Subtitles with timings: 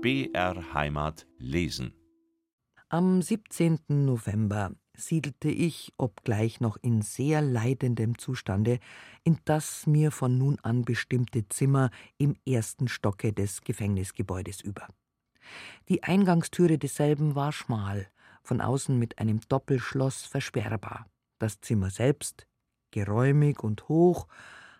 [0.00, 1.92] BR Heimat lesen.
[2.88, 3.80] Am 17.
[3.88, 8.78] November siedelte ich, obgleich noch in sehr leidendem Zustande,
[9.24, 14.86] in das mir von nun an bestimmte Zimmer im ersten Stocke des Gefängnisgebäudes über.
[15.88, 18.06] Die Eingangstüre desselben war schmal,
[18.44, 21.06] von außen mit einem Doppelschloss versperrbar.
[21.40, 22.46] Das Zimmer selbst,
[22.92, 24.28] geräumig und hoch,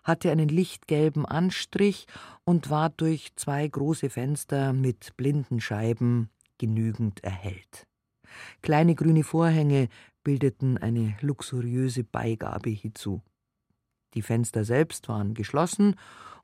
[0.03, 2.05] hatte einen lichtgelben Anstrich
[2.43, 7.87] und war durch zwei große Fenster mit blinden Scheiben genügend erhellt.
[8.61, 9.89] Kleine grüne Vorhänge
[10.23, 13.21] bildeten eine luxuriöse Beigabe hiezu.
[14.13, 15.95] Die Fenster selbst waren geschlossen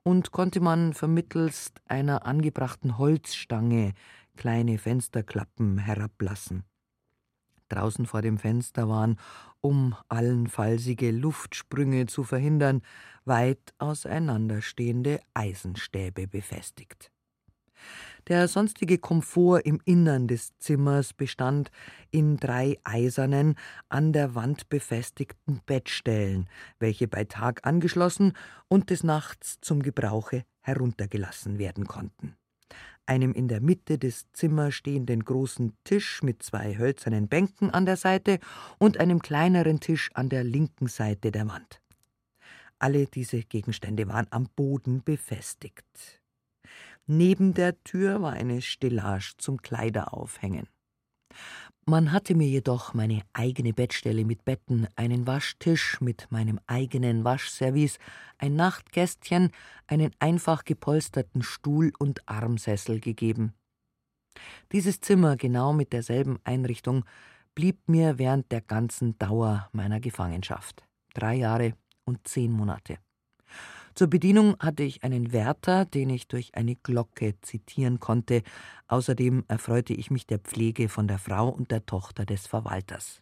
[0.04, 3.94] und konnte man vermittelst einer angebrachten Holzstange
[4.36, 6.64] kleine Fensterklappen herablassen.
[7.70, 9.18] Draußen vor dem Fenster waren,
[9.62, 12.82] um allenfallsige Luftsprünge zu verhindern,
[13.26, 17.12] weit auseinanderstehende Eisenstäbe befestigt.
[18.28, 21.70] Der sonstige Komfort im Innern des Zimmers bestand
[22.10, 23.56] in drei eisernen,
[23.90, 28.34] an der Wand befestigten Bettstellen, welche bei Tag angeschlossen
[28.68, 32.36] und des Nachts zum Gebrauche heruntergelassen werden konnten
[33.06, 37.98] einem in der Mitte des Zimmers stehenden großen Tisch mit zwei hölzernen Bänken an der
[37.98, 38.40] Seite
[38.80, 41.82] und einem kleineren Tisch an der linken Seite der Wand.
[42.80, 46.22] Alle diese Gegenstände waren am Boden befestigt.
[47.08, 50.68] Neben der Tür war eine Stellage zum Kleideraufhängen.
[51.88, 58.00] Man hatte mir jedoch meine eigene Bettstelle mit Betten, einen Waschtisch mit meinem eigenen Waschservice,
[58.40, 59.52] ein Nachtkästchen,
[59.86, 63.54] einen einfach gepolsterten Stuhl und Armsessel gegeben.
[64.72, 67.06] Dieses Zimmer, genau mit derselben Einrichtung,
[67.54, 70.84] blieb mir während der ganzen Dauer meiner Gefangenschaft.
[71.14, 72.98] Drei Jahre und zehn Monate.
[73.96, 78.44] Zur Bedienung hatte ich einen Wärter, den ich durch eine Glocke zitieren konnte.
[78.90, 83.22] Außerdem erfreute ich mich der Pflege von der Frau und der Tochter des Verwalters.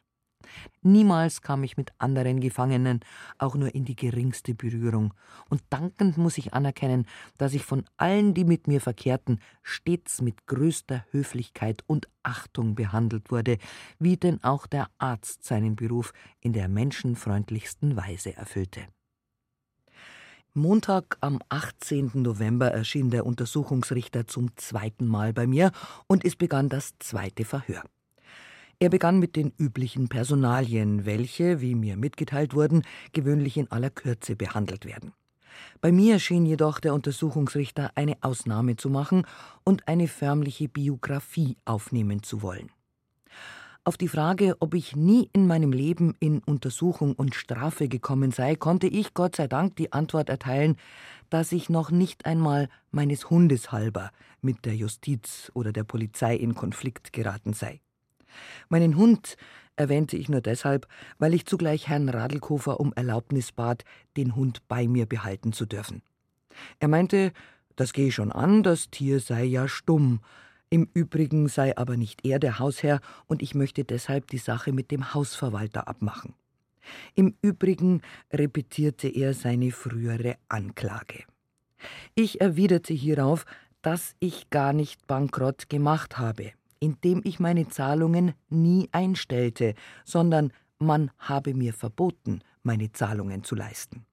[0.81, 3.01] Niemals kam ich mit anderen Gefangenen
[3.37, 5.13] auch nur in die geringste Berührung,
[5.47, 7.05] und dankend muss ich anerkennen,
[7.37, 13.29] dass ich von allen, die mit mir verkehrten, stets mit größter Höflichkeit und Achtung behandelt
[13.29, 13.59] wurde,
[13.99, 18.87] wie denn auch der Arzt seinen Beruf in der menschenfreundlichsten Weise erfüllte.
[20.55, 22.11] Montag am 18.
[22.13, 25.71] November erschien der Untersuchungsrichter zum zweiten Mal bei mir
[26.05, 27.81] und es begann das zweite Verhör.
[28.77, 32.83] Er begann mit den üblichen Personalien, welche, wie mir mitgeteilt wurden,
[33.13, 35.13] gewöhnlich in aller Kürze behandelt werden.
[35.81, 39.25] Bei mir schien jedoch der Untersuchungsrichter eine Ausnahme zu machen
[39.63, 42.69] und eine förmliche Biografie aufnehmen zu wollen.
[43.85, 48.55] Auf die Frage, ob ich nie in meinem Leben in Untersuchung und Strafe gekommen sei,
[48.55, 50.77] konnte ich Gott sei Dank die Antwort erteilen,
[51.29, 54.11] dass ich noch nicht einmal meines Hundes halber
[54.41, 57.81] mit der Justiz oder der Polizei in Konflikt geraten sei.
[58.69, 59.35] Meinen Hund
[59.75, 60.87] erwähnte ich nur deshalb,
[61.19, 63.83] weil ich zugleich Herrn Radlkofer um Erlaubnis bat,
[64.15, 66.03] den Hund bei mir behalten zu dürfen.
[66.79, 67.33] Er meinte,
[67.75, 70.21] das gehe schon an, das Tier sei ja stumm,
[70.73, 74.89] im Übrigen sei aber nicht er der Hausherr und ich möchte deshalb die Sache mit
[74.89, 76.33] dem Hausverwalter abmachen.
[77.13, 78.01] Im Übrigen
[78.31, 81.25] repetierte er seine frühere Anklage.
[82.15, 83.45] Ich erwiderte hierauf,
[83.83, 89.75] dass ich gar nicht bankrott gemacht habe, indem ich meine Zahlungen nie einstellte,
[90.05, 94.07] sondern man habe mir verboten, meine Zahlungen zu leisten.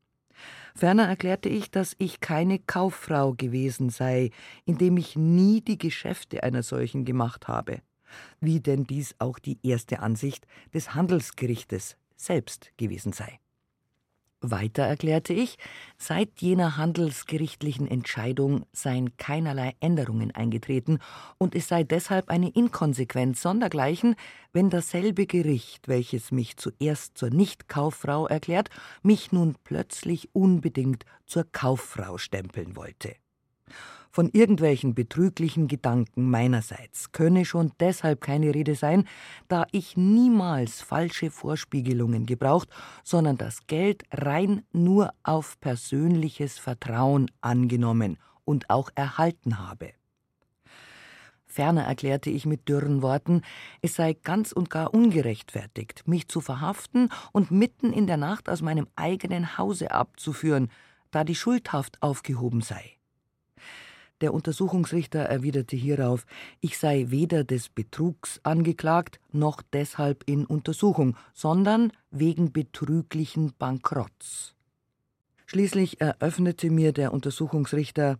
[0.74, 4.30] Ferner erklärte ich, dass ich keine Kauffrau gewesen sei,
[4.64, 7.82] indem ich nie die Geschäfte einer solchen gemacht habe,
[8.40, 13.40] wie denn dies auch die erste Ansicht des Handelsgerichtes selbst gewesen sei.
[14.42, 15.58] Weiter erklärte ich,
[15.98, 20.98] seit jener handelsgerichtlichen Entscheidung seien keinerlei Änderungen eingetreten
[21.36, 24.16] und es sei deshalb eine Inkonsequenz sondergleichen,
[24.52, 28.70] wenn dasselbe Gericht, welches mich zuerst zur Nichtkauffrau erklärt,
[29.02, 33.16] mich nun plötzlich unbedingt zur Kauffrau stempeln wollte.
[34.12, 39.06] Von irgendwelchen betrüglichen Gedanken meinerseits könne schon deshalb keine Rede sein,
[39.46, 42.68] da ich niemals falsche Vorspiegelungen gebraucht,
[43.04, 49.92] sondern das Geld rein nur auf persönliches Vertrauen angenommen und auch erhalten habe.
[51.46, 53.42] Ferner erklärte ich mit dürren Worten,
[53.80, 58.62] es sei ganz und gar ungerechtfertigt, mich zu verhaften und mitten in der Nacht aus
[58.62, 60.70] meinem eigenen Hause abzuführen,
[61.10, 62.99] da die Schuldhaft aufgehoben sei.
[64.20, 66.26] Der Untersuchungsrichter erwiderte hierauf,
[66.60, 74.54] ich sei weder des Betrugs angeklagt noch deshalb in Untersuchung, sondern wegen betrüglichen Bankrotts.
[75.46, 78.18] Schließlich eröffnete mir der Untersuchungsrichter,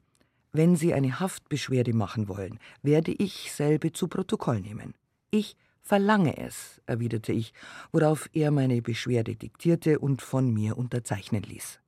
[0.52, 4.94] Wenn Sie eine Haftbeschwerde machen wollen, werde ich selbe zu Protokoll nehmen.
[5.30, 7.52] Ich verlange es, erwiderte ich,
[7.92, 11.79] worauf er meine Beschwerde diktierte und von mir unterzeichnen ließ.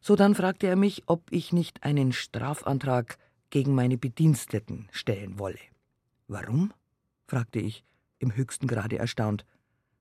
[0.00, 3.18] Sodann fragte er mich, ob ich nicht einen Strafantrag
[3.50, 5.58] gegen meine Bediensteten stellen wolle.
[6.28, 6.72] Warum?
[7.26, 7.84] fragte ich,
[8.18, 9.44] im höchsten Grade erstaunt.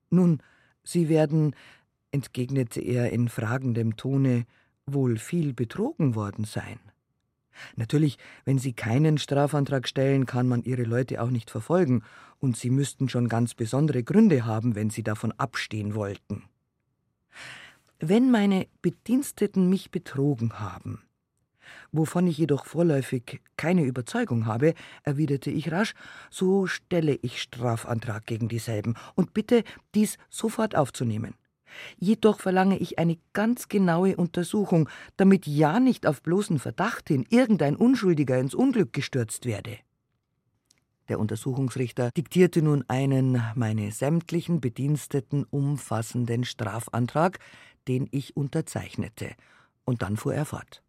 [0.09, 0.41] Nun,
[0.83, 1.55] Sie werden,
[2.11, 4.45] entgegnete er in fragendem Tone,
[4.85, 6.79] wohl viel betrogen worden sein.
[7.75, 12.03] Natürlich, wenn Sie keinen Strafantrag stellen, kann man Ihre Leute auch nicht verfolgen,
[12.39, 16.43] und Sie müssten schon ganz besondere Gründe haben, wenn Sie davon abstehen wollten.
[17.99, 21.01] Wenn meine Bediensteten mich betrogen haben,
[21.91, 25.95] wovon ich jedoch vorläufig keine Überzeugung habe, erwiderte ich rasch,
[26.29, 29.63] so stelle ich Strafantrag gegen dieselben und bitte,
[29.95, 31.33] dies sofort aufzunehmen.
[31.97, 37.75] Jedoch verlange ich eine ganz genaue Untersuchung, damit ja nicht auf bloßen Verdacht hin irgendein
[37.75, 39.79] Unschuldiger ins Unglück gestürzt werde.
[41.09, 47.39] Der Untersuchungsrichter diktierte nun einen meine sämtlichen Bediensteten umfassenden Strafantrag,
[47.87, 49.35] den ich unterzeichnete,
[49.85, 50.83] und dann fuhr er fort.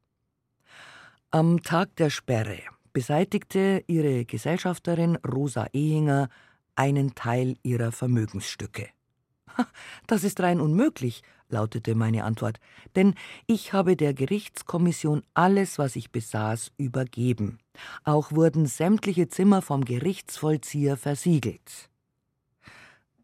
[1.30, 2.58] Am Tag der Sperre
[2.92, 6.28] beseitigte ihre Gesellschafterin Rosa Ehinger
[6.74, 8.88] einen Teil ihrer Vermögensstücke.
[10.06, 12.60] Das ist rein unmöglich, lautete meine Antwort,
[12.96, 13.14] denn
[13.46, 17.58] ich habe der Gerichtskommission alles, was ich besaß, übergeben.
[18.04, 21.90] Auch wurden sämtliche Zimmer vom Gerichtsvollzieher versiegelt.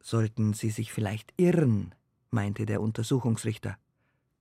[0.00, 1.94] Sollten Sie sich vielleicht irren,
[2.35, 3.79] meinte der Untersuchungsrichter.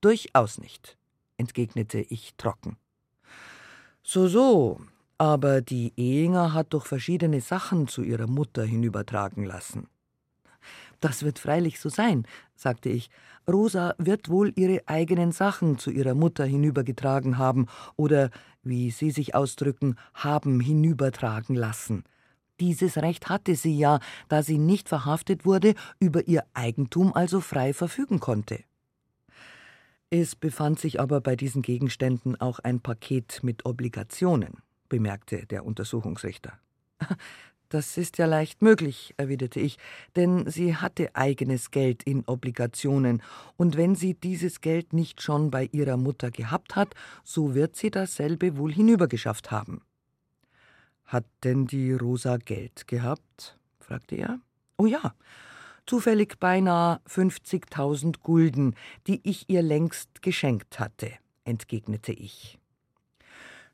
[0.01, 0.97] Durchaus nicht,
[1.37, 2.75] entgegnete ich trocken.
[4.03, 4.81] So, so,
[5.17, 9.87] aber die Ehinger hat doch verschiedene Sachen zu ihrer Mutter hinübertragen lassen.
[10.99, 12.25] Das wird freilich so sein,
[12.55, 13.09] sagte ich.
[13.47, 17.67] Rosa wird wohl ihre eigenen Sachen zu ihrer Mutter hinübergetragen haben
[17.97, 18.29] oder,
[18.63, 22.05] wie Sie sich ausdrücken, haben hinübertragen lassen.
[22.59, 27.73] Dieses Recht hatte sie ja, da sie nicht verhaftet wurde, über ihr Eigentum also frei
[27.73, 28.63] verfügen konnte.
[30.09, 34.57] Es befand sich aber bei diesen Gegenständen auch ein Paket mit Obligationen,
[34.87, 36.53] bemerkte der Untersuchungsrichter.
[37.69, 39.79] Das ist ja leicht möglich, erwiderte ich,
[40.15, 43.23] denn sie hatte eigenes Geld in Obligationen,
[43.57, 47.89] und wenn sie dieses Geld nicht schon bei ihrer Mutter gehabt hat, so wird sie
[47.89, 49.81] dasselbe wohl hinübergeschafft haben.
[51.13, 53.57] Hat denn die Rosa Geld gehabt?
[53.79, 54.39] fragte er.
[54.77, 55.13] Oh ja,
[55.85, 58.75] zufällig beinahe 50.000 Gulden,
[59.07, 61.11] die ich ihr längst geschenkt hatte,
[61.45, 62.59] entgegnete ich.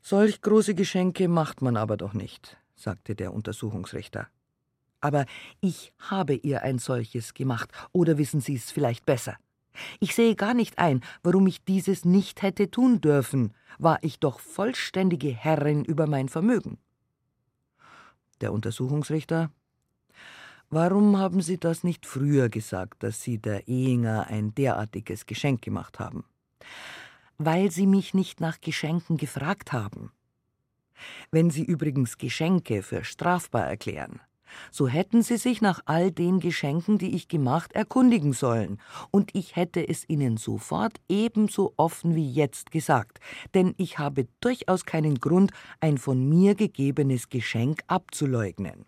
[0.00, 4.28] Solch große Geschenke macht man aber doch nicht sagte der Untersuchungsrichter.
[5.00, 5.26] Aber
[5.60, 9.36] ich habe ihr ein solches gemacht, oder wissen Sie es vielleicht besser?
[10.00, 14.40] Ich sehe gar nicht ein, warum ich dieses nicht hätte tun dürfen, war ich doch
[14.40, 16.78] vollständige Herrin über mein Vermögen.
[18.40, 19.50] Der Untersuchungsrichter
[20.72, 25.98] Warum haben Sie das nicht früher gesagt, dass Sie der Ehinger ein derartiges Geschenk gemacht
[25.98, 26.24] haben?
[27.38, 30.12] Weil Sie mich nicht nach Geschenken gefragt haben.
[31.32, 34.20] Wenn Sie übrigens Geschenke für strafbar erklären,
[34.70, 38.78] so hätten Sie sich nach all den Geschenken, die ich gemacht, erkundigen sollen,
[39.10, 43.20] und ich hätte es Ihnen sofort ebenso offen wie jetzt gesagt,
[43.54, 48.86] denn ich habe durchaus keinen Grund, ein von mir gegebenes Geschenk abzuleugnen.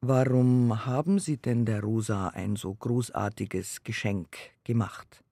[0.00, 5.22] Warum haben Sie denn der Rosa ein so großartiges Geschenk gemacht?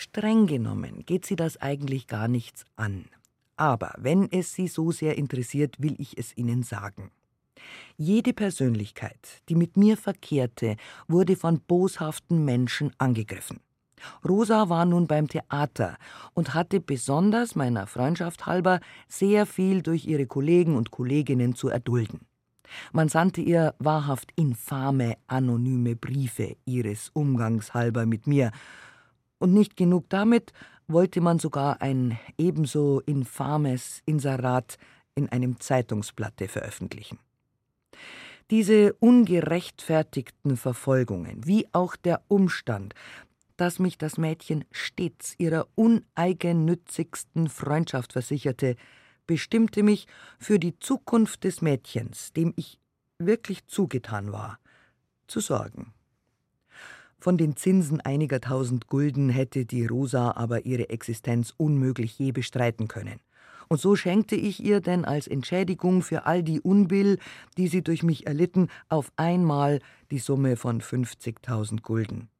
[0.00, 3.04] Streng genommen geht sie das eigentlich gar nichts an.
[3.60, 7.10] Aber wenn es Sie so sehr interessiert, will ich es Ihnen sagen.
[7.98, 10.76] Jede Persönlichkeit, die mit mir verkehrte,
[11.08, 13.60] wurde von boshaften Menschen angegriffen.
[14.26, 15.98] Rosa war nun beim Theater
[16.32, 22.20] und hatte besonders meiner Freundschaft halber sehr viel durch ihre Kollegen und Kolleginnen zu erdulden.
[22.92, 28.52] Man sandte ihr wahrhaft infame, anonyme Briefe ihres Umgangs halber mit mir.
[29.36, 30.54] Und nicht genug damit,
[30.92, 34.76] wollte man sogar ein ebenso infames Inserat
[35.14, 37.18] in einem Zeitungsblatte veröffentlichen.
[38.50, 42.94] Diese ungerechtfertigten Verfolgungen, wie auch der Umstand,
[43.56, 48.76] dass mich das Mädchen stets ihrer uneigennützigsten Freundschaft versicherte,
[49.26, 50.06] bestimmte mich
[50.38, 52.78] für die Zukunft des Mädchens, dem ich
[53.18, 54.58] wirklich zugetan war,
[55.28, 55.92] zu sorgen.
[57.20, 62.88] Von den Zinsen einiger tausend Gulden hätte die Rosa aber ihre Existenz unmöglich je bestreiten
[62.88, 63.20] können.
[63.68, 67.18] Und so schenkte ich ihr denn als Entschädigung für all die Unbill,
[67.58, 72.30] die sie durch mich erlitten, auf einmal die Summe von 50.000 Gulden.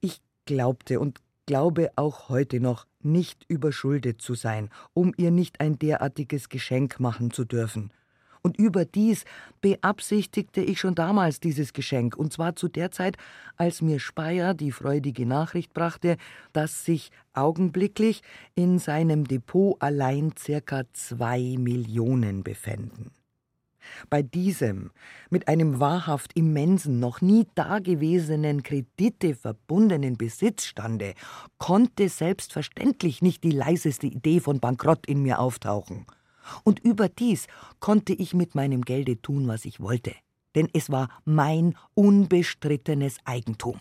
[0.00, 5.78] Ich glaubte und glaube auch heute noch nicht überschuldet zu sein, um ihr nicht ein
[5.78, 7.92] derartiges Geschenk machen zu dürfen.
[8.46, 9.24] Und überdies
[9.60, 13.16] beabsichtigte ich schon damals dieses Geschenk, und zwar zu der Zeit,
[13.56, 16.16] als mir Speyer die freudige Nachricht brachte,
[16.52, 18.22] dass sich augenblicklich
[18.54, 23.10] in seinem Depot allein circa zwei Millionen befänden.
[24.10, 24.92] Bei diesem
[25.28, 31.14] mit einem wahrhaft immensen, noch nie dagewesenen Kredite verbundenen Besitzstande
[31.58, 36.06] konnte selbstverständlich nicht die leiseste Idee von Bankrott in mir auftauchen.
[36.64, 37.46] Und überdies
[37.80, 40.14] konnte ich mit meinem Gelde tun, was ich wollte,
[40.54, 43.80] denn es war mein unbestrittenes Eigentum.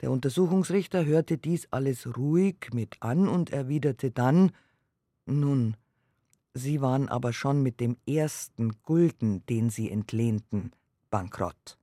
[0.00, 4.52] Der Untersuchungsrichter hörte dies alles ruhig mit an und erwiderte dann
[5.26, 5.76] Nun,
[6.54, 10.72] Sie waren aber schon mit dem ersten Gulden, den Sie entlehnten,
[11.10, 11.78] bankrott.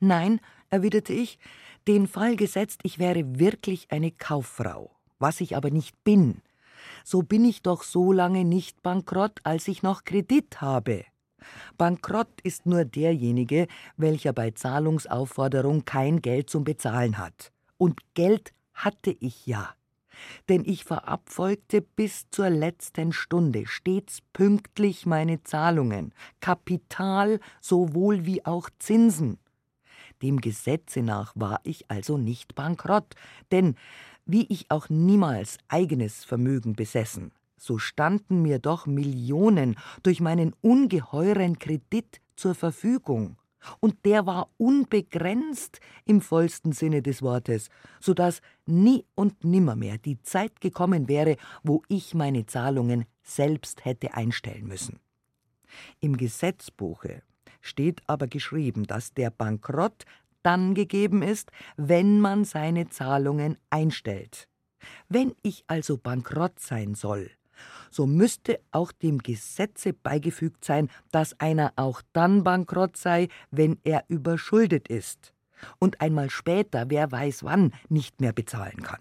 [0.00, 1.38] Nein, erwiderte ich,
[1.86, 6.42] den Fall gesetzt, ich wäre wirklich eine Kauffrau, was ich aber nicht bin.
[7.04, 11.04] So bin ich doch so lange nicht bankrott, als ich noch Kredit habe.
[11.76, 13.66] Bankrott ist nur derjenige,
[13.96, 17.52] welcher bei Zahlungsaufforderung kein Geld zum Bezahlen hat.
[17.78, 19.74] Und Geld hatte ich ja
[20.48, 28.68] denn ich verabfolgte bis zur letzten Stunde stets pünktlich meine Zahlungen, Kapital sowohl wie auch
[28.78, 29.38] Zinsen.
[30.22, 33.14] Dem Gesetze nach war ich also nicht bankrott,
[33.50, 33.74] denn
[34.24, 41.58] wie ich auch niemals eigenes Vermögen besessen, so standen mir doch Millionen durch meinen ungeheuren
[41.58, 43.36] Kredit zur Verfügung
[43.80, 47.68] und der war unbegrenzt im vollsten Sinne des Wortes,
[48.00, 54.14] so dass nie und nimmermehr die Zeit gekommen wäre, wo ich meine Zahlungen selbst hätte
[54.14, 54.98] einstellen müssen.
[56.00, 57.22] Im Gesetzbuche
[57.60, 60.04] steht aber geschrieben, dass der Bankrott
[60.42, 64.48] dann gegeben ist, wenn man seine Zahlungen einstellt.
[65.08, 67.30] Wenn ich also bankrott sein soll,
[67.90, 74.04] so müsste auch dem Gesetze beigefügt sein, dass einer auch dann bankrott sei, wenn er
[74.08, 75.32] überschuldet ist
[75.78, 79.00] und einmal später, wer weiß wann, nicht mehr bezahlen kann.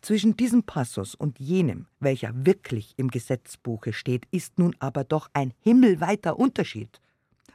[0.00, 5.54] Zwischen diesem Passus und jenem, welcher wirklich im Gesetzbuche steht, ist nun aber doch ein
[5.60, 7.00] himmelweiter Unterschied.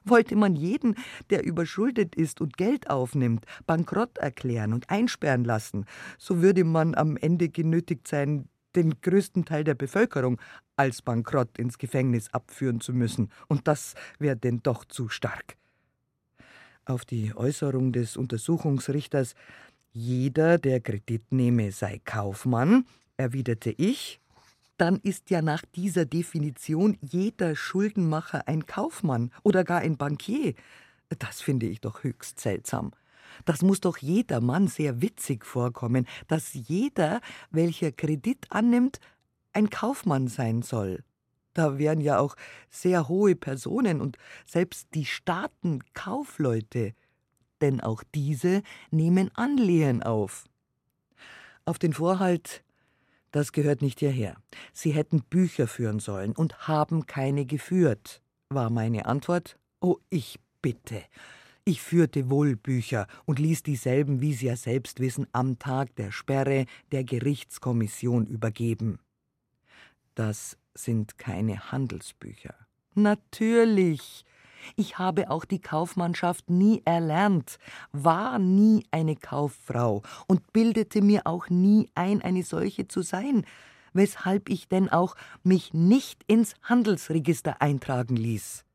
[0.09, 0.95] Wollte man jeden,
[1.29, 5.85] der überschuldet ist und Geld aufnimmt, bankrott erklären und einsperren lassen,
[6.17, 10.39] so würde man am Ende genötigt sein, den größten Teil der Bevölkerung
[10.75, 15.57] als bankrott ins Gefängnis abführen zu müssen, und das wäre denn doch zu stark.
[16.85, 19.35] Auf die Äußerung des Untersuchungsrichters,
[19.91, 22.85] jeder, der Kredit nehme, sei Kaufmann,
[23.17, 24.19] erwiderte ich,
[24.79, 30.53] dann ist ja nach dieser Definition jeder Schuldenmacher ein Kaufmann oder gar ein Bankier.
[31.19, 32.91] Das finde ich doch höchst seltsam.
[33.45, 37.21] Das muss doch jeder Mann sehr witzig vorkommen, dass jeder,
[37.51, 38.99] welcher Kredit annimmt,
[39.53, 41.03] ein Kaufmann sein soll.
[41.53, 42.35] Da wären ja auch
[42.69, 46.93] sehr hohe Personen und selbst die Staaten Kaufleute,
[47.61, 50.45] denn auch diese nehmen Anlehen auf.
[51.65, 52.63] Auf den Vorhalt,
[53.31, 54.35] das gehört nicht hierher.
[54.73, 59.57] Sie hätten Bücher führen sollen und haben keine geführt, war meine Antwort.
[59.81, 61.03] Oh, ich bitte.
[61.65, 66.11] Ich führte wohl Bücher und ließ dieselben, wie Sie ja selbst wissen, am Tag der
[66.11, 68.99] Sperre der Gerichtskommission übergeben.
[70.15, 72.55] Das sind keine Handelsbücher.
[72.95, 74.25] Natürlich.
[74.75, 77.59] Ich habe auch die Kaufmannschaft nie erlernt,
[77.91, 83.45] war nie eine Kauffrau und bildete mir auch nie ein, eine solche zu sein,
[83.93, 88.65] weshalb ich denn auch mich nicht ins Handelsregister eintragen ließ.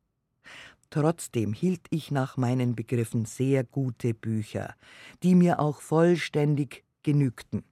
[0.90, 4.74] Trotzdem hielt ich nach meinen Begriffen sehr gute Bücher,
[5.22, 7.64] die mir auch vollständig genügten.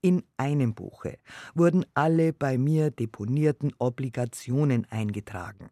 [0.00, 1.18] In einem Buche
[1.54, 5.70] wurden alle bei mir deponierten Obligationen eingetragen.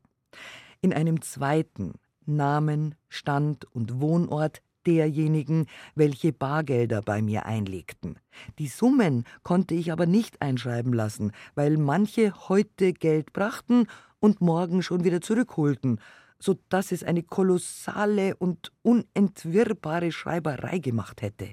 [0.84, 1.92] In einem zweiten
[2.26, 8.16] Namen, Stand und Wohnort derjenigen, welche Bargelder bei mir einlegten.
[8.58, 13.86] Die Summen konnte ich aber nicht einschreiben lassen, weil manche heute Geld brachten
[14.18, 16.00] und morgen schon wieder zurückholten,
[16.40, 21.50] so dass es eine kolossale und unentwirrbare Schreiberei gemacht hätte.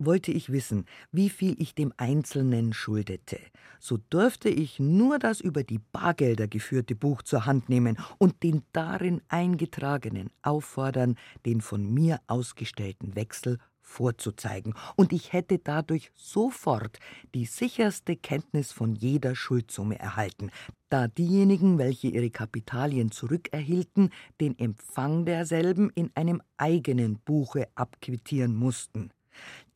[0.00, 3.40] Wollte ich wissen, wie viel ich dem Einzelnen schuldete,
[3.80, 8.62] so durfte ich nur das über die Bargelder geführte Buch zur Hand nehmen und den
[8.72, 17.00] darin eingetragenen auffordern, den von mir ausgestellten Wechsel vorzuzeigen, und ich hätte dadurch sofort
[17.34, 20.50] die sicherste Kenntnis von jeder Schuldsumme erhalten,
[20.90, 29.10] da diejenigen, welche ihre Kapitalien zurückerhielten, den Empfang derselben in einem eigenen Buche abquittieren mussten.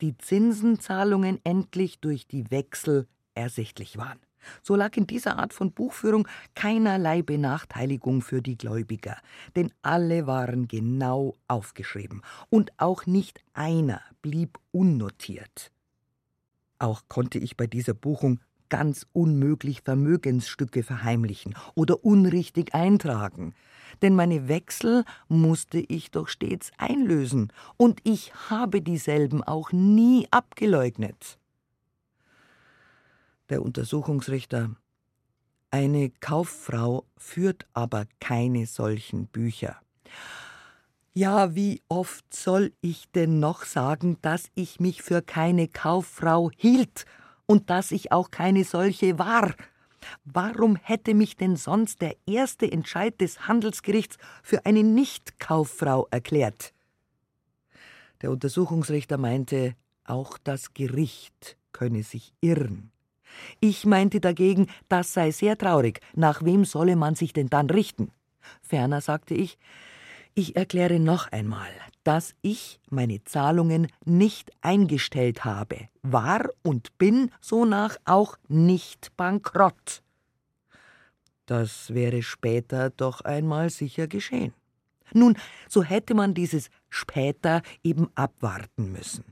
[0.01, 4.19] Die Zinsenzahlungen endlich durch die Wechsel ersichtlich waren.
[4.61, 9.17] So lag in dieser Art von Buchführung keinerlei Benachteiligung für die Gläubiger,
[9.55, 15.71] denn alle waren genau aufgeschrieben und auch nicht einer blieb unnotiert.
[16.79, 18.39] Auch konnte ich bei dieser Buchung
[18.69, 23.53] ganz unmöglich Vermögensstücke verheimlichen oder unrichtig eintragen,
[24.01, 31.37] denn meine Wechsel musste ich doch stets einlösen, und ich habe dieselben auch nie abgeleugnet.
[33.49, 34.71] Der Untersuchungsrichter
[35.69, 39.77] Eine Kauffrau führt aber keine solchen Bücher.
[41.15, 47.05] Ja, wie oft soll ich denn noch sagen, dass ich mich für keine Kauffrau hielt
[47.45, 49.53] und dass ich auch keine solche war?
[50.25, 56.73] Warum hätte mich denn sonst der erste Entscheid des Handelsgerichts für eine Nicht-Kauffrau erklärt?
[58.21, 62.91] Der Untersuchungsrichter meinte, auch das Gericht könne sich irren.
[63.59, 68.11] Ich meinte dagegen, das sei sehr traurig, nach wem solle man sich denn dann richten?
[68.61, 69.57] Ferner sagte ich,
[70.35, 71.69] ich erkläre noch einmal,
[72.03, 80.03] dass ich meine Zahlungen nicht eingestellt habe, war und bin sonach auch nicht bankrott.
[81.45, 84.53] Das wäre später doch einmal sicher geschehen.
[85.13, 85.37] Nun,
[85.69, 89.25] so hätte man dieses später eben abwarten müssen.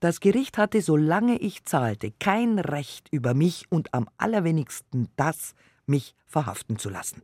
[0.00, 5.54] Das Gericht hatte, solange ich zahlte, kein Recht über mich und am allerwenigsten das,
[5.86, 7.22] mich verhaften zu lassen.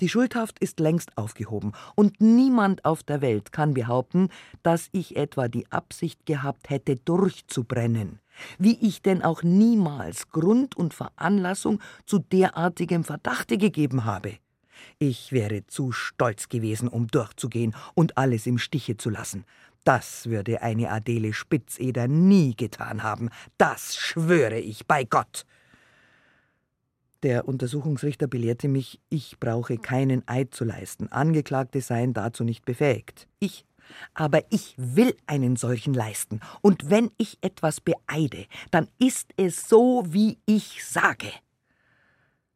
[0.00, 4.28] Die Schuldhaft ist längst aufgehoben, und niemand auf der Welt kann behaupten,
[4.62, 8.20] dass ich etwa die Absicht gehabt hätte, durchzubrennen,
[8.58, 14.34] wie ich denn auch niemals Grund und Veranlassung zu derartigem Verdachte gegeben habe.
[14.98, 19.44] Ich wäre zu stolz gewesen, um durchzugehen und alles im Stiche zu lassen.
[19.84, 25.46] Das würde eine Adele Spitzeder nie getan haben, das schwöre ich bei Gott.
[27.22, 31.10] Der Untersuchungsrichter belehrte mich, ich brauche keinen Eid zu leisten.
[31.10, 33.26] Angeklagte seien dazu nicht befähigt.
[33.40, 33.64] Ich
[34.14, 40.04] aber ich will einen solchen leisten, und wenn ich etwas beeide, dann ist es so,
[40.08, 41.30] wie ich sage.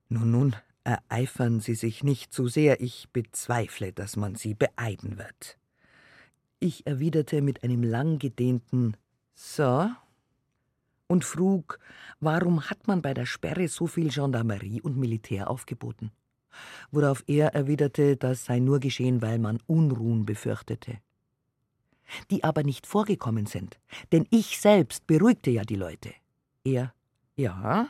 [0.08, 5.58] Nun, nun, ereifern Sie sich nicht zu sehr, ich bezweifle, dass man Sie beeiden wird.
[6.60, 8.96] Ich erwiderte mit einem langgedehnten
[9.34, 9.90] So
[11.06, 11.78] und frug,
[12.20, 16.10] warum hat man bei der Sperre so viel Gendarmerie und Militär aufgeboten?
[16.90, 20.98] Worauf er erwiderte, das sei nur geschehen, weil man Unruhen befürchtete.
[22.30, 23.78] Die aber nicht vorgekommen sind,
[24.10, 26.12] denn ich selbst beruhigte ja die Leute.
[26.64, 26.92] Er,
[27.36, 27.88] ja,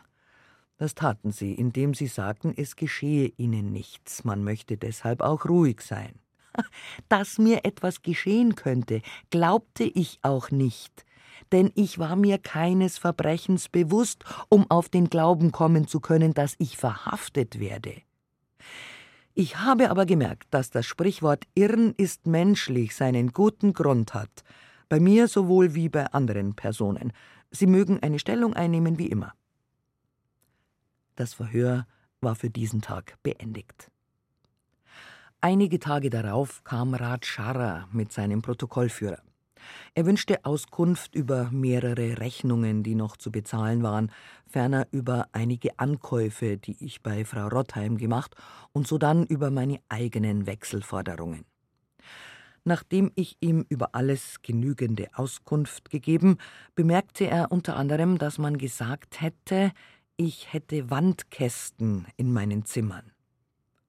[0.79, 5.81] das taten sie, indem sie sagten, es geschehe ihnen nichts, man möchte deshalb auch ruhig
[5.81, 6.18] sein.
[7.09, 11.05] Dass mir etwas geschehen könnte, glaubte ich auch nicht,
[11.53, 16.55] denn ich war mir keines Verbrechens bewusst, um auf den Glauben kommen zu können, dass
[16.59, 18.03] ich verhaftet werde.
[19.35, 24.45] Ich habe aber gemerkt, dass das Sprichwort Irren ist menschlich seinen guten Grund hat,
[24.88, 27.12] bei mir sowohl wie bei anderen Personen.
[27.51, 29.33] Sie mögen eine Stellung einnehmen wie immer.
[31.16, 31.87] Das Verhör
[32.21, 33.90] war für diesen Tag beendigt.
[35.40, 39.23] Einige Tage darauf kam Rat Scharrer mit seinem Protokollführer.
[39.94, 44.11] Er wünschte Auskunft über mehrere Rechnungen, die noch zu bezahlen waren,
[44.46, 48.35] ferner über einige Ankäufe, die ich bei Frau Rottheim gemacht,
[48.72, 51.44] und sodann über meine eigenen Wechselforderungen.
[52.64, 56.38] Nachdem ich ihm über alles genügende Auskunft gegeben,
[56.75, 59.72] bemerkte er unter anderem, dass man gesagt hätte,
[60.16, 63.11] ich hätte Wandkästen in meinen Zimmern.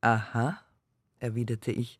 [0.01, 0.59] Aha,
[1.19, 1.99] erwiderte ich,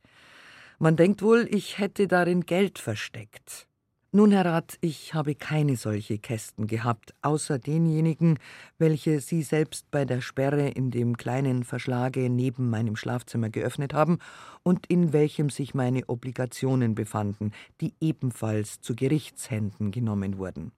[0.84, 3.70] man denkt wohl, ich hätte darin Geld versteckt.
[4.12, 8.38] Nun, Herr Rat, ich habe keine solche Kästen gehabt, außer denjenigen,
[8.78, 14.20] welche Sie selbst bei der Sperre in dem kleinen Verschlage neben meinem Schlafzimmer geöffnet haben
[14.64, 20.74] und in welchem sich meine Obligationen befanden, die ebenfalls zu Gerichtshänden genommen wurden.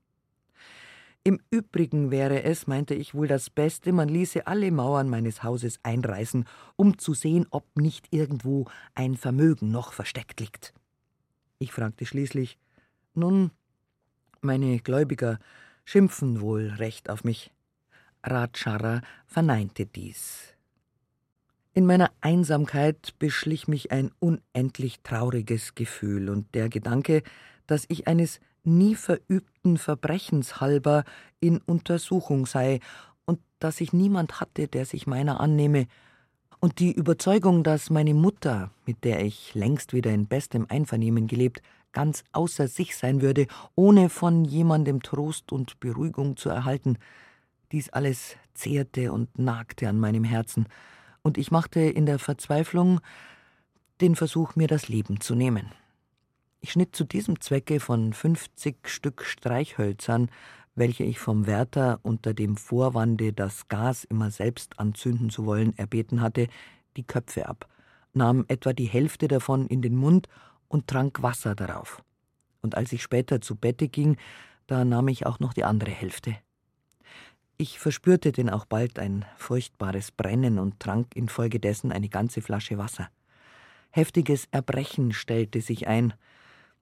[1.27, 5.79] Im Übrigen wäre es, meinte ich, wohl das Beste, man ließe alle Mauern meines Hauses
[5.81, 10.71] einreißen, um zu sehen, ob nicht irgendwo ein Vermögen noch versteckt liegt.
[11.57, 12.59] Ich fragte schließlich,
[13.15, 13.49] nun,
[14.41, 15.39] meine Gläubiger
[15.83, 17.51] schimpfen wohl recht auf mich.
[18.21, 20.53] Ratschara verneinte dies.
[21.73, 27.23] In meiner Einsamkeit beschlich mich ein unendlich trauriges Gefühl und der Gedanke,
[27.65, 31.03] dass ich eines nie verübten Verbrechens halber
[31.39, 32.79] in Untersuchung sei
[33.25, 35.87] und dass ich niemand hatte, der sich meiner annehme,
[36.59, 41.61] und die Überzeugung, dass meine Mutter, mit der ich längst wieder in bestem Einvernehmen gelebt,
[41.91, 46.97] ganz außer sich sein würde, ohne von jemandem Trost und Beruhigung zu erhalten.
[47.71, 50.67] Dies alles zehrte und nagte an meinem Herzen,
[51.21, 52.99] und ich machte in der Verzweiflung
[54.01, 55.71] den Versuch, mir das Leben zu nehmen.
[56.65, 60.31] Ich schnitt zu diesem Zwecke von fünfzig Stück Streichhölzern,
[60.73, 66.21] welche ich vom Wärter unter dem Vorwande, das Gas immer selbst anzünden zu wollen, erbeten
[66.21, 66.47] hatte,
[66.97, 67.69] die Köpfe ab,
[68.13, 70.27] nahm etwa die Hälfte davon in den Mund
[70.67, 72.01] und trank Wasser darauf.
[72.63, 74.17] Und als ich später zu Bette ging,
[74.65, 76.35] da nahm ich auch noch die andere Hälfte.
[77.57, 83.11] Ich verspürte denn auch bald ein furchtbares Brennen und trank infolgedessen eine ganze Flasche Wasser.
[83.91, 86.15] Heftiges Erbrechen stellte sich ein,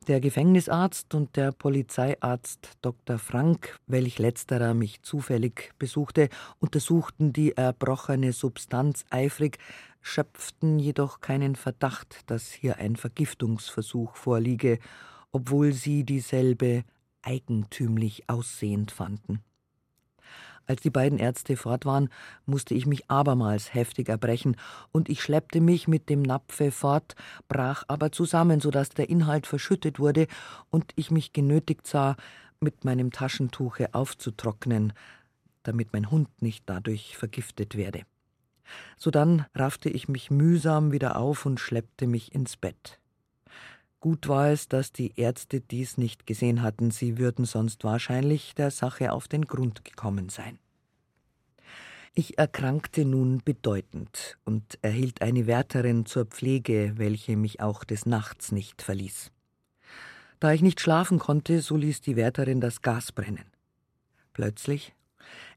[0.06, 3.18] der Gefängnisarzt und der Polizeiarzt Dr.
[3.18, 9.58] Frank, welch letzterer mich zufällig besuchte, untersuchten die erbrochene Substanz eifrig,
[10.02, 14.80] schöpften jedoch keinen Verdacht, dass hier ein Vergiftungsversuch vorliege,
[15.32, 16.84] obwohl sie dieselbe
[17.22, 19.44] eigentümlich aussehend fanden.
[20.66, 22.10] Als die beiden Ärzte fort waren,
[22.46, 24.56] musste ich mich abermals heftig erbrechen,
[24.92, 27.16] und ich schleppte mich mit dem Napfe fort,
[27.48, 30.28] brach aber zusammen, so dass der Inhalt verschüttet wurde
[30.70, 32.16] und ich mich genötigt sah,
[32.62, 34.94] mit meinem Taschentuche aufzutrocknen,
[35.64, 38.04] damit mein Hund nicht dadurch vergiftet werde.
[38.98, 43.00] Sodann raffte ich mich mühsam wieder auf und schleppte mich ins Bett.
[44.04, 48.70] Gut war es, dass die Ärzte dies nicht gesehen hatten, sie würden sonst wahrscheinlich der
[48.70, 50.60] Sache auf den Grund gekommen sein.
[52.14, 58.52] Ich erkrankte nun bedeutend und erhielt eine Wärterin zur Pflege, welche mich auch des Nachts
[58.52, 59.32] nicht verließ.
[60.42, 63.46] Da ich nicht schlafen konnte, so ließ die Wärterin das Gas brennen.
[64.34, 64.94] Plötzlich,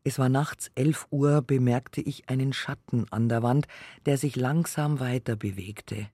[0.05, 3.67] es war nachts elf Uhr, bemerkte ich einen Schatten an der Wand,
[4.07, 6.07] der sich langsam weiter bewegte.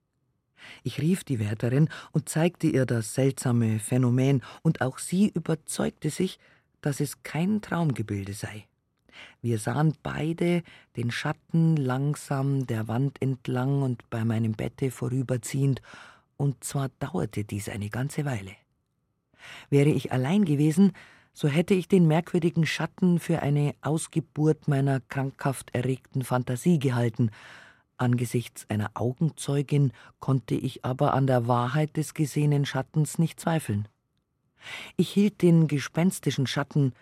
[0.83, 6.39] Ich rief die Wärterin und zeigte ihr das seltsame Phänomen, und auch sie überzeugte sich,
[6.81, 8.67] dass es kein Traumgebilde sei.
[9.41, 10.63] Wir sahen beide
[10.97, 15.83] den Schatten langsam der Wand entlang und bei meinem Bette vorüberziehend,
[16.37, 18.53] und zwar dauerte dies eine ganze Weile.
[19.71, 20.93] Wäre ich allein gewesen,
[21.33, 27.31] so hätte ich den merkwürdigen Schatten für eine Ausgeburt meiner krankhaft erregten Fantasie gehalten.
[28.03, 33.87] Angesichts einer Augenzeugin konnte ich aber an der Wahrheit des gesehenen Schattens nicht zweifeln.
[34.97, 36.95] Ich hielt den gespenstischen Schatten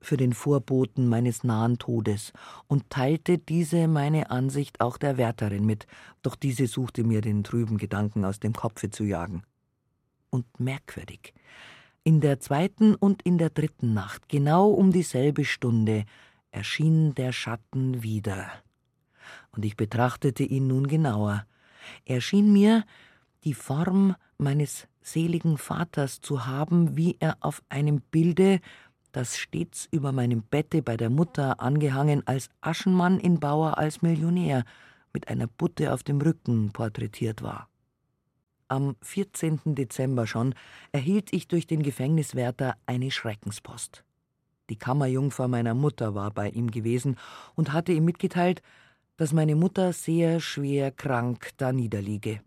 [0.00, 2.32] für den Vorboten meines nahen Todes
[2.66, 5.86] und teilte diese meine Ansicht auch der Wärterin mit,
[6.22, 9.44] doch diese suchte mir den trüben Gedanken aus dem Kopfe zu jagen.
[10.30, 11.34] Und merkwürdig,
[12.02, 16.04] in der zweiten und in der dritten Nacht, genau um dieselbe Stunde,
[16.50, 18.50] erschien der Schatten wieder.
[19.52, 21.46] Und ich betrachtete ihn nun genauer.
[22.04, 22.84] Er schien mir
[23.44, 28.60] die Form meines seligen Vaters zu haben, wie er auf einem Bilde
[29.12, 34.64] das stets über meinem Bette bei der Mutter angehangen als Aschenmann in Bauer als Millionär
[35.12, 37.68] mit einer Butte auf dem Rücken porträtiert war.
[38.68, 39.60] Am 14.
[39.66, 40.54] Dezember schon
[40.92, 44.02] erhielt ich durch den Gefängniswärter eine Schreckenspost.
[44.70, 47.16] Die Kammerjungfer meiner Mutter war bei ihm gewesen
[47.54, 48.62] und hatte ihm mitgeteilt,
[49.22, 52.40] dass meine Mutter sehr schwer krank da niederliege.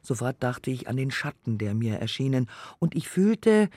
[0.00, 3.68] Sofort dachte ich an den Schatten, der mir erschienen, und ich fühlte,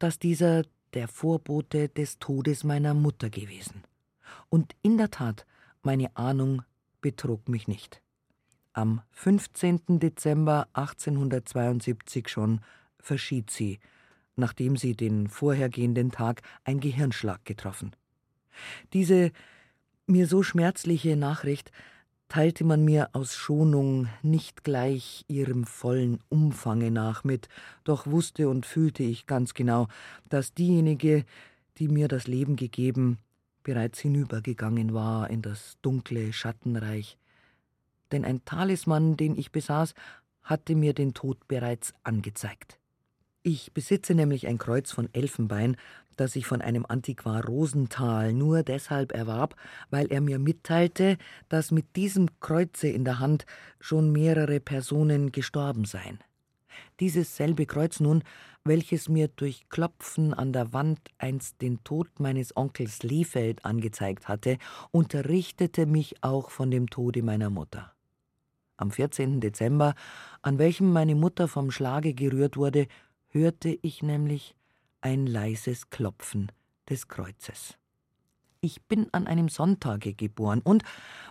[0.00, 3.84] dass dieser der Vorbote des Todes meiner Mutter gewesen.
[4.48, 5.46] Und in der Tat,
[5.82, 6.62] meine Ahnung
[7.02, 8.02] betrog mich nicht.
[8.72, 10.00] Am 15.
[10.00, 12.62] Dezember 1872 schon
[12.98, 13.78] verschied sie,
[14.34, 17.94] nachdem sie den vorhergehenden Tag ein Gehirnschlag getroffen.
[18.92, 19.30] Diese
[20.10, 21.72] mir so schmerzliche Nachricht
[22.28, 27.48] teilte man mir aus Schonung nicht gleich ihrem vollen Umfange nach mit,
[27.84, 29.88] doch wusste und fühlte ich ganz genau,
[30.28, 31.24] dass diejenige,
[31.78, 33.18] die mir das Leben gegeben,
[33.62, 37.18] bereits hinübergegangen war in das dunkle Schattenreich.
[38.12, 39.94] Denn ein Talisman, den ich besaß,
[40.42, 42.78] hatte mir den Tod bereits angezeigt.
[43.42, 45.76] Ich besitze nämlich ein Kreuz von Elfenbein,
[46.16, 49.56] das ich von einem Antiquar Rosenthal nur deshalb erwarb,
[49.90, 51.16] weil er mir mitteilte,
[51.48, 53.46] dass mit diesem Kreuze in der Hand
[53.78, 56.18] schon mehrere Personen gestorben seien.
[57.00, 58.22] Dieses selbe Kreuz nun,
[58.64, 64.58] welches mir durch Klopfen an der Wand einst den Tod meines Onkels Liefeld angezeigt hatte,
[64.90, 67.92] unterrichtete mich auch von dem Tode meiner Mutter.
[68.76, 69.40] Am 14.
[69.40, 69.94] Dezember,
[70.42, 72.86] an welchem meine Mutter vom Schlage gerührt wurde,
[73.28, 74.54] hörte ich nämlich
[75.00, 76.52] ein leises Klopfen
[76.88, 77.76] des Kreuzes.
[78.62, 80.82] Ich bin an einem Sonntage geboren und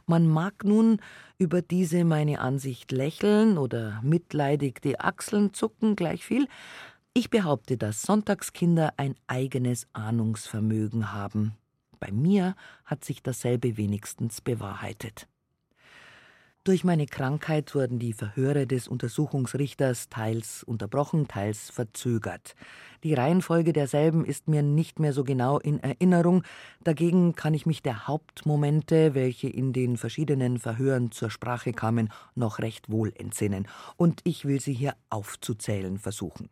[0.07, 0.99] man mag nun
[1.37, 6.47] über diese meine Ansicht lächeln oder mitleidig die Achseln zucken, gleich viel.
[7.13, 11.53] Ich behaupte, dass Sonntagskinder ein eigenes Ahnungsvermögen haben.
[11.99, 12.55] Bei mir
[12.85, 15.27] hat sich dasselbe wenigstens bewahrheitet.
[16.69, 22.53] Durch meine Krankheit wurden die Verhöre des Untersuchungsrichters teils unterbrochen, teils verzögert.
[23.03, 26.43] Die Reihenfolge derselben ist mir nicht mehr so genau in Erinnerung,
[26.83, 32.59] dagegen kann ich mich der Hauptmomente, welche in den verschiedenen Verhören zur Sprache kamen, noch
[32.59, 36.49] recht wohl entsinnen, und ich will sie hier aufzuzählen versuchen.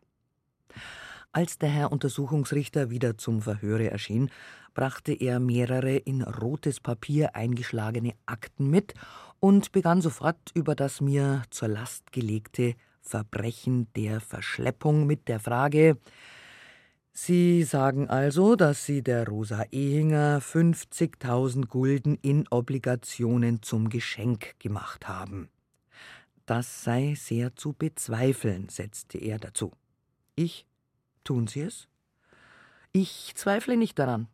[1.32, 4.30] Als der Herr Untersuchungsrichter wieder zum Verhöre erschien,
[4.74, 8.94] brachte er mehrere in rotes Papier eingeschlagene Akten mit
[9.40, 15.98] und begann sofort über das mir zur Last gelegte Verbrechen der Verschleppung mit der Frage
[17.20, 25.08] Sie sagen also, dass Sie der Rosa Ehinger 50.000 Gulden in Obligationen zum Geschenk gemacht
[25.08, 25.48] haben.
[26.46, 29.72] Das sei sehr zu bezweifeln, setzte er dazu.
[30.36, 30.67] Ich
[31.28, 31.88] Tun Sie es?
[32.90, 34.28] Ich zweifle nicht daran.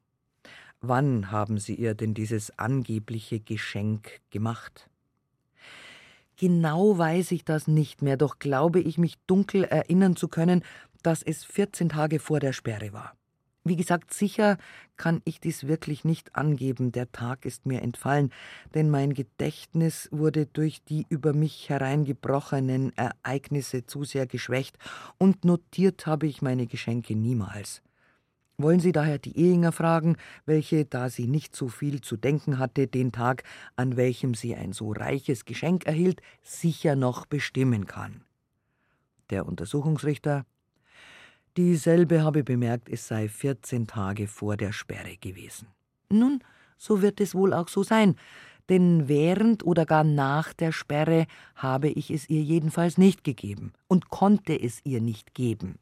[0.81, 4.89] Wann haben Sie ihr denn dieses angebliche Geschenk gemacht?
[6.37, 10.63] Genau weiß ich das nicht mehr, doch glaube ich mich dunkel erinnern zu können,
[11.03, 13.17] dass es 14 Tage vor der Sperre war.
[13.67, 14.59] Wie gesagt, sicher
[14.99, 18.31] kann ich dies wirklich nicht angeben, der Tag ist mir entfallen,
[18.75, 24.77] denn mein Gedächtnis wurde durch die über mich hereingebrochenen Ereignisse zu sehr geschwächt,
[25.17, 27.81] und notiert habe ich meine Geschenke niemals.
[28.59, 32.87] Wollen Sie daher die Ehinger fragen, welche, da sie nicht so viel zu denken hatte,
[32.87, 33.45] den Tag,
[33.77, 38.25] an welchem sie ein so reiches Geschenk erhielt, sicher noch bestimmen kann?
[39.31, 40.45] Der Untersuchungsrichter
[41.57, 45.69] Dieselbe habe bemerkt, es sei 14 Tage vor der Sperre gewesen.
[46.11, 46.41] Nun,
[46.79, 48.17] so wird es wohl auch so sein,
[48.69, 54.09] denn während oder gar nach der Sperre habe ich es ihr jedenfalls nicht gegeben und
[54.09, 55.79] konnte es ihr nicht geben.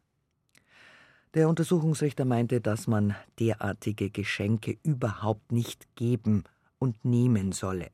[1.34, 6.44] Der Untersuchungsrichter meinte, dass man derartige Geschenke überhaupt nicht geben
[6.78, 7.88] und nehmen solle.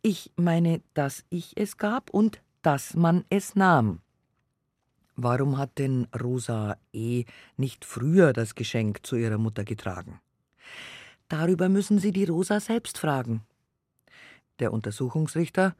[0.00, 4.00] Ich meine, dass ich es gab und dass man es nahm.
[5.16, 7.24] Warum hat denn Rosa E.
[7.56, 10.20] nicht früher das Geschenk zu ihrer Mutter getragen?
[11.28, 13.42] Darüber müssen Sie die Rosa selbst fragen.
[14.58, 15.74] Der Untersuchungsrichter,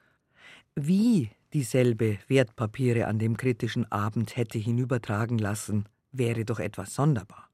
[0.75, 7.49] wie dieselbe Wertpapiere an dem kritischen Abend hätte hinübertragen lassen, wäre doch etwas sonderbar.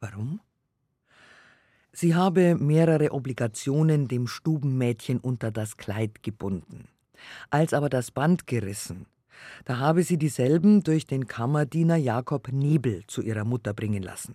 [0.00, 0.40] Warum?
[1.92, 6.88] Sie habe mehrere Obligationen dem Stubenmädchen unter das Kleid gebunden.
[7.50, 9.06] Als aber das Band gerissen,
[9.64, 14.34] da habe sie dieselben durch den Kammerdiener Jakob Nebel zu ihrer Mutter bringen lassen.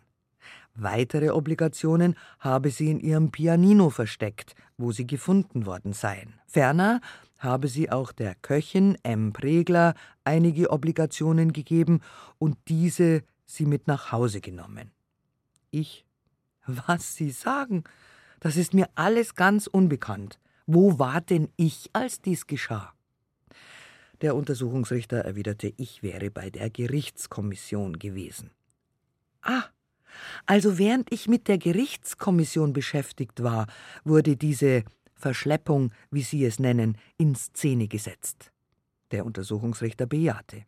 [0.75, 6.33] Weitere Obligationen habe sie in ihrem Pianino versteckt, wo sie gefunden worden seien.
[6.47, 6.99] Ferner
[7.37, 9.33] habe sie auch der Köchin M.
[9.33, 12.01] Pregler einige Obligationen gegeben
[12.39, 14.91] und diese sie mit nach Hause genommen.
[15.69, 16.05] Ich,
[16.65, 17.83] was Sie sagen,
[18.39, 20.39] das ist mir alles ganz unbekannt.
[20.65, 22.93] Wo war denn ich, als dies geschah?
[24.23, 28.51] Der Untersuchungsrichter erwiderte, ich wäre bei der Gerichtskommission gewesen.
[29.41, 29.65] Ah,
[30.45, 33.67] also während ich mit der Gerichtskommission beschäftigt war,
[34.05, 38.53] wurde diese Verschleppung, wie Sie es nennen, in Szene gesetzt.
[39.11, 40.63] Der Untersuchungsrichter bejahte.